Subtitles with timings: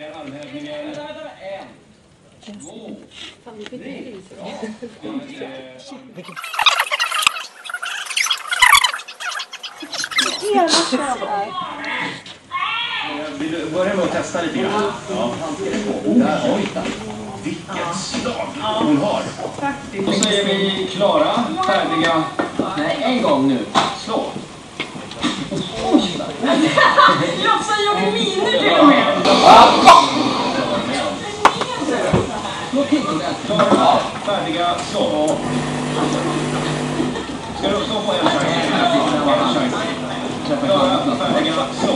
[0.00, 0.12] En,
[2.60, 2.96] två,
[3.70, 4.14] tre.
[10.40, 11.48] Hela könet.
[13.38, 14.92] Vill du börja med att testa lite grann?
[15.10, 15.34] Ja.
[16.04, 16.68] Där, oj.
[17.44, 18.46] Vilket slag
[18.82, 19.22] hon har.
[20.06, 22.24] Då säger vi klara, färdiga.
[22.76, 23.58] Nej, en gång nu.
[24.04, 24.24] Slå.
[27.44, 28.12] Jag till och
[34.24, 35.36] Färdiga, så.
[37.58, 38.46] Ska du också få en chans?
[40.64, 41.89] Klara, färdiga, så.